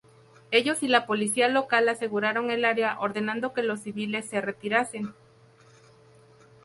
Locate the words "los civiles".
3.61-4.25